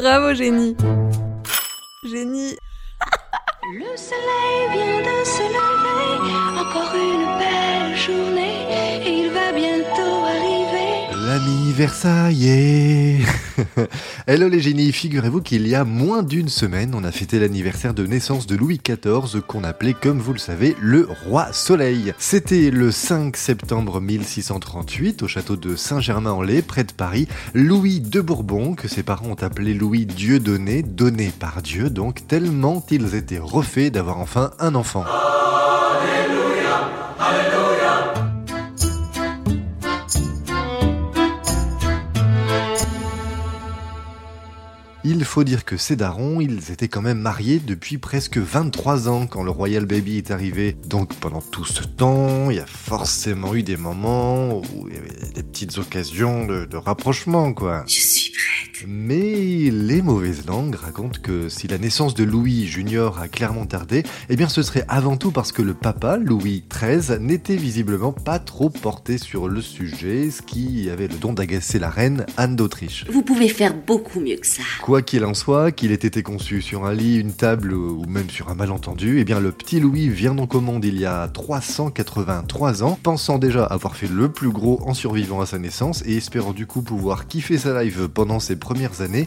[0.00, 0.76] Bravo, génie.
[2.04, 2.56] Génie.
[3.74, 4.97] Le soleil vient
[11.48, 13.20] L'anniversaire est...
[14.26, 18.04] Hello les génies, figurez-vous qu'il y a moins d'une semaine, on a fêté l'anniversaire de
[18.04, 22.12] naissance de Louis XIV, qu'on appelait, comme vous le savez, le roi soleil.
[22.18, 28.74] C'était le 5 septembre 1638, au château de Saint-Germain-en-Laye, près de Paris, Louis de Bourbon,
[28.74, 33.92] que ses parents ont appelé Louis Dieudonné, donné par Dieu, donc tellement ils étaient refaits
[33.92, 35.04] d'avoir enfin un enfant.
[45.10, 49.26] Il faut dire que ces darons, ils étaient quand même mariés depuis presque 23 ans
[49.26, 50.76] quand le Royal Baby est arrivé.
[50.84, 54.98] Donc pendant tout ce temps, il y a forcément eu des moments où il y
[54.98, 57.84] avait des petites occasions de, rapprochement, quoi.
[58.86, 64.04] Mais les mauvaises langues racontent que si la naissance de Louis Junior a clairement tardé,
[64.28, 68.38] eh bien ce serait avant tout parce que le papa, Louis XIII, n'était visiblement pas
[68.38, 73.06] trop porté sur le sujet, ce qui avait le don d'agacer la reine Anne d'Autriche.
[73.10, 74.62] Vous pouvez faire beaucoup mieux que ça.
[74.82, 78.30] Quoi qu'il en soit, qu'il ait été conçu sur un lit, une table ou même
[78.30, 81.28] sur un malentendu, eh bien le petit Louis vient donc au monde il y a
[81.28, 86.16] 383 ans, pensant déjà avoir fait le plus gros en survivant à sa naissance et
[86.16, 88.56] espérant du coup pouvoir kiffer sa life pendant ses
[89.00, 89.26] années.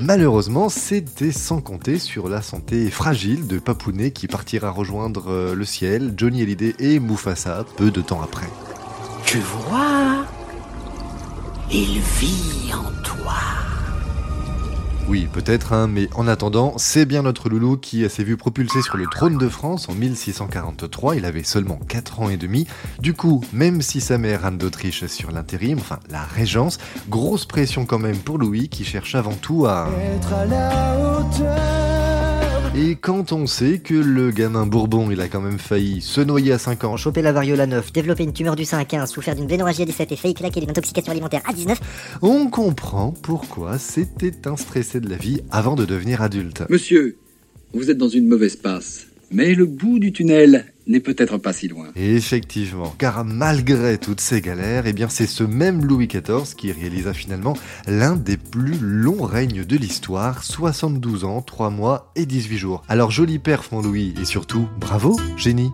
[0.00, 5.64] Malheureusement, c'était sans compter sur la santé fragile de Papounet qui partira rejoindre euh, le
[5.64, 8.48] ciel, Johnny Hallyday et Mufasa peu de temps après.
[9.24, 10.26] Tu vois,
[11.70, 13.63] il vit en toi.
[15.06, 18.96] Oui, peut-être, hein, mais en attendant, c'est bien notre loulou qui s'est vu propulsé sur
[18.96, 21.16] le trône de France en 1643.
[21.16, 22.66] Il avait seulement 4 ans et demi.
[23.00, 26.78] Du coup, même si sa mère Anne d'Autriche sur l'intérim, enfin la régence,
[27.10, 29.88] grosse pression quand même pour Louis qui cherche avant tout à...
[32.76, 36.50] Et quand on sait que le gamin Bourbon, il a quand même failli se noyer
[36.50, 39.08] à 5 ans, Choper la variole à 9, développer une tumeur du sein à 15,
[39.12, 43.12] souffert d'une blénorragie à 17 et failli claquer d'une intoxication alimentaire à 19, on comprend
[43.22, 46.64] pourquoi c'était un stressé de la vie avant de devenir adulte.
[46.68, 47.16] Monsieur,
[47.74, 51.68] vous êtes dans une mauvaise passe, mais le bout du tunnel n'est peut-être pas si
[51.68, 51.88] loin.
[51.96, 57.12] Effectivement, car malgré toutes ces galères, eh bien c'est ce même Louis XIV qui réalisa
[57.12, 57.54] finalement
[57.86, 62.82] l'un des plus longs règnes de l'histoire, 72 ans, 3 mois et 18 jours.
[62.88, 65.72] Alors joli perf mon Louis, et surtout, bravo, génie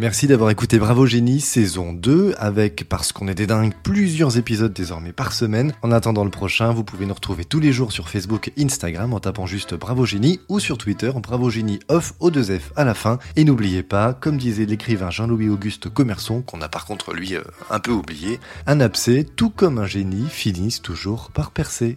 [0.00, 4.72] Merci d'avoir écouté Bravo Génie saison 2 avec, parce qu'on est des dingues, plusieurs épisodes
[4.72, 5.74] désormais par semaine.
[5.82, 9.12] En attendant le prochain, vous pouvez nous retrouver tous les jours sur Facebook et Instagram
[9.12, 12.94] en tapant juste Bravo Génie ou sur Twitter Bravo Génie off au 2F à la
[12.94, 13.18] fin.
[13.36, 17.42] Et n'oubliez pas, comme disait l'écrivain Jean-Louis Auguste Commerçon, qu'on a par contre lui euh,
[17.68, 21.94] un peu oublié, un abcès, tout comme un génie, finissent toujours par percer.